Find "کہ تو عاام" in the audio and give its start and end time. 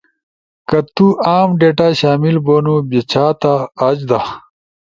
0.69-1.49